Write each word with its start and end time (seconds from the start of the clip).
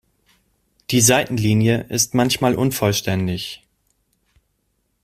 Die 0.89 0.99
Seitenlinie 0.99 1.81
ist 1.89 2.15
manchmal 2.15 2.55
unvollständig. 2.55 3.63